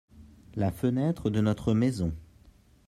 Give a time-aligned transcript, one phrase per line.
[0.55, 2.11] La fenêtre de notre maison.